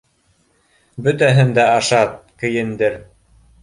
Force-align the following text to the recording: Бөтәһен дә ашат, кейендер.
Бөтәһен 1.09 1.53
дә 1.59 1.69
ашат, 1.77 2.19
кейендер. 2.45 3.03